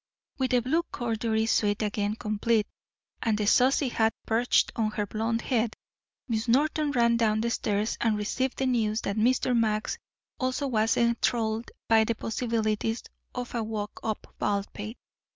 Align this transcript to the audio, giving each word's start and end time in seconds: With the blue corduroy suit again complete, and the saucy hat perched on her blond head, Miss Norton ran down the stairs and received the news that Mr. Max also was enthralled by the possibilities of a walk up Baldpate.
With 0.39 0.49
the 0.49 0.61
blue 0.63 0.81
corduroy 0.91 1.45
suit 1.45 1.83
again 1.83 2.15
complete, 2.15 2.65
and 3.21 3.37
the 3.37 3.45
saucy 3.45 3.89
hat 3.89 4.15
perched 4.25 4.71
on 4.75 4.89
her 4.89 5.05
blond 5.05 5.43
head, 5.43 5.75
Miss 6.27 6.47
Norton 6.47 6.89
ran 6.89 7.17
down 7.17 7.41
the 7.41 7.51
stairs 7.51 7.99
and 8.01 8.17
received 8.17 8.57
the 8.57 8.65
news 8.65 9.01
that 9.01 9.15
Mr. 9.15 9.55
Max 9.55 9.99
also 10.39 10.65
was 10.65 10.97
enthralled 10.97 11.69
by 11.87 12.03
the 12.03 12.15
possibilities 12.15 13.03
of 13.35 13.53
a 13.53 13.61
walk 13.61 13.99
up 14.01 14.33
Baldpate. 14.39 14.97